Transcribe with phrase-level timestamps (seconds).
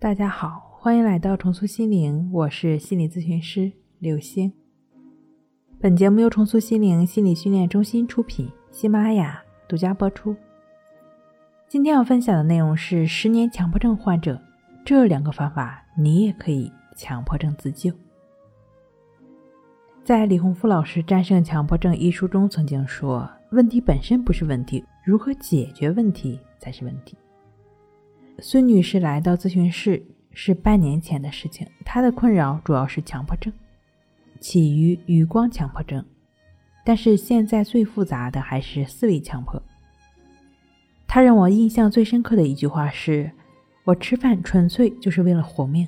[0.00, 4.50] 大家好，欢迎来到重塑心灵，我是心理咨询师刘星。
[5.78, 10.34] 本节目由重塑心灵心理训练中心出品，喜马拉雅独家播出。
[11.68, 14.40] 今天要分享的内容是十年强迫症患者
[14.86, 17.92] 这两个方法，你也可以强迫症自救。
[20.02, 27.18] 在李洪福老师《战胜强迫症》一书中曾经说：“问题本身不是问题，如何解决问题才是问题。”
[28.42, 33.52] 孙女士来到咨询室是半年前的事情，她的困扰主要是强迫症，
[34.40, 36.02] 起于余光强迫症，
[36.84, 39.62] 但是现在最复杂的还是思维强迫。
[41.06, 43.30] 她让我印象最深刻的一句话是
[43.84, 45.86] ：“我吃饭纯粹就是为了活命。”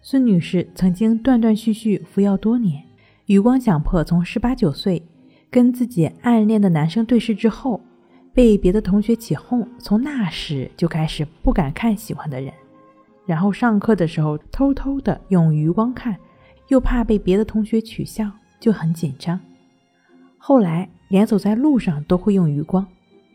[0.00, 2.84] 孙女士曾经断断续续服药多年，
[3.26, 5.02] 余光强迫从十八九岁
[5.50, 7.80] 跟自己暗恋的男生对视之后。
[8.34, 12.52] 被别的同学起哄，从那时就开始不敢看喜欢的人，
[13.26, 16.16] 然后上课的时候偷偷的用余光看，
[16.68, 19.38] 又怕被别的同学取笑，就很紧张。
[20.38, 22.86] 后来连走在路上都会用余光，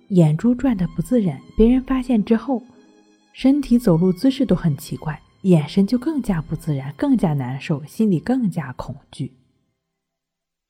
[0.10, 2.64] 眼珠转的不自然，别人发现之后，
[3.34, 9.32] 身体走路姿势都很奇怪，眼神就更加不自然，更加难受，心里更加恐惧。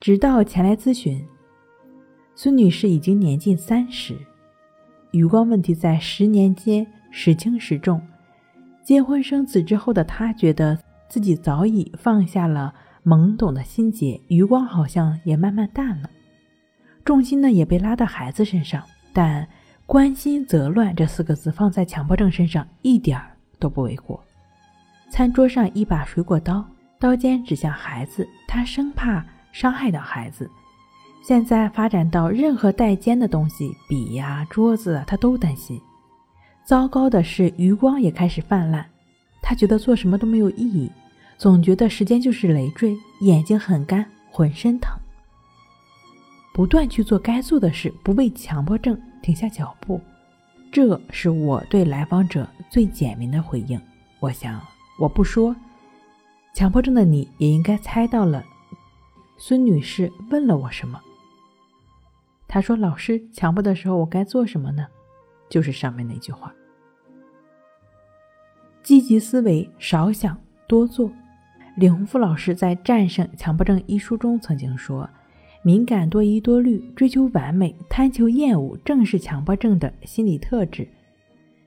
[0.02, 1.26] 直到前来咨询。
[2.40, 4.16] 孙女士已经年近三十，
[5.10, 8.00] 余光问题在十年间时轻时重。
[8.84, 10.78] 结婚生子之后的她，觉得
[11.10, 12.72] 自己早已放下了
[13.04, 16.12] 懵懂的心结，余光好像也慢慢淡了，
[17.04, 18.84] 重心呢也被拉到孩子身上。
[19.12, 19.50] 但
[19.88, 24.24] “关心则乱”这四个字放在强迫症身上一点儿都不为过。
[25.10, 26.64] 餐桌上一把水果刀，
[27.00, 30.48] 刀尖指向孩子，她生怕伤害到孩子。
[31.22, 35.80] 现在发展到任何带尖的东西，笔呀、桌子啊，他都担心。
[36.64, 38.86] 糟糕的是，余光也开始泛滥。
[39.42, 40.92] 他觉得做什么都没有意义，
[41.38, 44.92] 总觉得时间就是累赘，眼睛很干，浑身疼。
[46.54, 50.02] 不断去做该做的事，不为强迫症停下脚步，
[50.72, 53.80] 这是我对来访者最简明的回应。
[54.20, 54.60] 我想，
[54.98, 55.56] 我不说，
[56.54, 58.44] 强迫症的你也应该猜到了。
[59.38, 61.00] 孙女士问了我什么？
[62.48, 64.88] 他说：“老师，强迫的时候我该做什么呢？
[65.50, 66.54] 就是上面那句话，
[68.82, 70.38] 积极思维，少想
[70.68, 71.12] 多做。”
[71.76, 75.08] 李洪福老师在《战胜强迫症》一书中曾经说
[75.62, 80.88] ：“敏感、多疑、多虑，追求完美、贪求厌恶，正是强迫症的心理特质。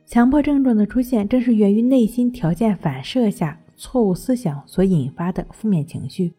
[0.07, 6.33] 强迫症状的出现，正是源于内心条件反射下错误思想所引发的负面情绪。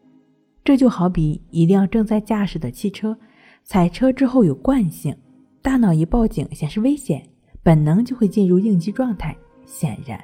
[0.63, 3.18] 这就好比一辆正在驾驶的汽车。”
[3.64, 5.16] 踩车之后有惯性，
[5.62, 7.24] 大脑一报警显示危险，
[7.64, 9.36] 本能就会进入应激状态。
[9.66, 10.22] 显然，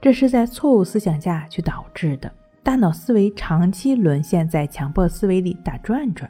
[0.00, 2.32] 这是在错误思想下去导致的。
[2.62, 6.28] 大脑思维长期沦陷在强迫思维里打转转，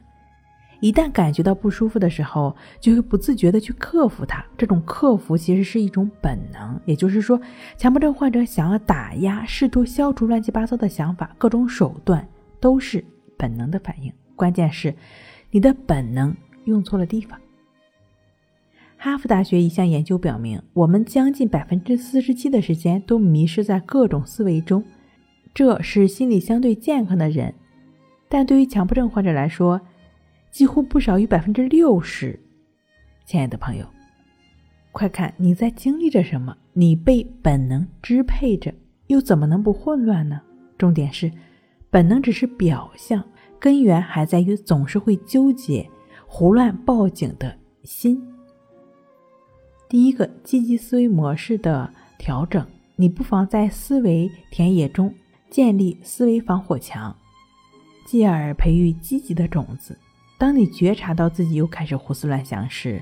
[0.81, 4.45] 一旦感觉到不舒服的时候，就会不自觉的去克服它。
[4.59, 7.41] 这种克服其实是一种本能，也就是说，
[7.77, 12.27] 强迫症患者想要打压、试图消除乱七八糟的想法，各种手段
[12.61, 13.03] 都是
[13.37, 14.13] 本能的反应。
[14.35, 14.95] 关键是，
[15.51, 16.37] 你的本能。
[16.67, 17.41] 用错了地方。
[18.99, 24.85] 哈佛大学一项研究表明，我们将近百分之四十七的时间都迷失在各种思维中，
[25.53, 27.53] 这是心理相对健康的人。
[28.29, 29.81] 但对于强迫症患者来说，
[30.51, 32.41] 几乎不少于百分之六十。
[33.27, 33.87] 亲爱的朋友，
[34.93, 36.57] 快看你在经历着什么？
[36.73, 38.73] 你被本能支配着，
[39.09, 40.41] 又怎么能不混乱呢？
[40.79, 41.31] 重点是，
[41.91, 43.23] 本能只是表象，
[43.61, 45.89] 根源还在于总是会纠结。
[46.27, 48.21] 胡乱报警的心。
[49.89, 51.89] 第一个积极思维模式的
[52.19, 52.67] 调整，
[52.97, 55.15] 你不妨在思维田野中
[55.49, 57.17] 建立思维防火墙，
[58.05, 59.97] 继而培育积极的种子。
[60.37, 63.01] 当你觉察到自己又开始胡思乱想时，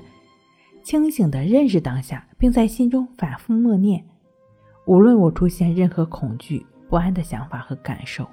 [0.83, 4.01] 清醒的认识当下，并在心中反复默念：
[4.85, 8.25] 无论我出现任何恐惧、不安的想法和感受，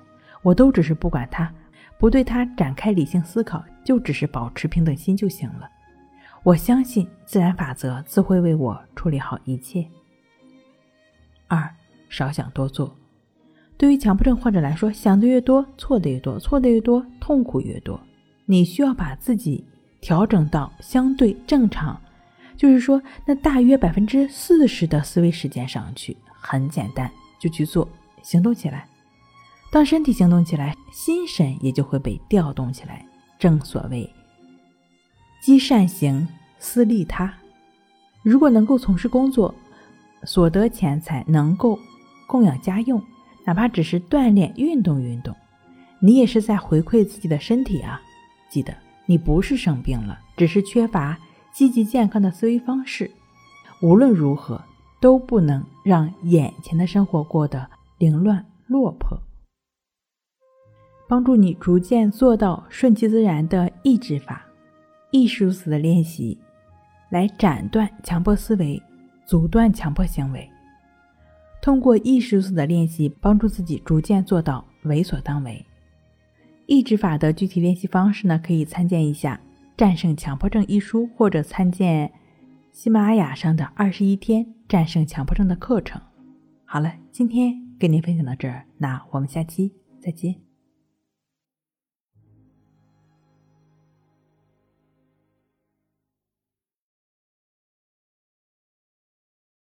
[0.43, 1.53] 我都只是不管它。
[1.99, 5.69] 不对它展开理性思考，就只是保持平等心就行了。
[6.43, 9.87] 我相信自然法则自会为我处理好一切。
[11.49, 11.69] 二，
[12.09, 12.97] 少想多做。
[13.77, 18.01] 对于强迫症患者来说，想的越多，错的越多，错的越多，痛苦越多。
[18.45, 19.65] 你需要把自己
[20.01, 22.01] 调整到相对正常，
[22.57, 26.17] 就是说，那大约百分之四十的思维时间上去。
[26.45, 27.89] 很简单，就去做，
[28.23, 28.89] 行动起来。
[29.71, 33.07] 当身体行动起来，心神也就会被调动起来。
[33.43, 34.09] 正所谓
[35.41, 36.29] 积善行，
[36.61, 37.35] 思利他。
[38.23, 39.53] 如果能够从事工作，
[40.23, 41.77] 所得钱财能够
[42.29, 43.03] 供养家用，
[43.45, 45.35] 哪怕只是锻炼运动运动，
[45.99, 48.01] 你也是在回馈自己的身体啊！
[48.49, 48.73] 记得，
[49.07, 51.19] 你不是生病了，只是缺乏
[51.53, 53.11] 积极健康的思维方式。
[53.81, 54.63] 无论如何，
[55.01, 57.69] 都不能让眼前的生活过得
[57.99, 59.21] 凌乱落魄。
[61.13, 64.47] 帮助你逐渐做到顺其自然的抑制法，
[65.11, 66.39] 意识如此的练习，
[67.11, 68.83] 来斩断强迫思维，
[69.27, 70.49] 阻断强迫行为。
[71.61, 75.63] 通过意识如此的练习，帮助自己逐渐做到为所当为。
[76.65, 79.39] 抑制法的具体练习方式呢，可以参见一下
[79.77, 82.11] 《战胜强迫症》一书，或者参见
[82.71, 86.01] 喜马拉雅上的二十一天战胜强迫症的课程。
[86.65, 90.52] 好了，今天跟您分享到这儿，那我们下期再见。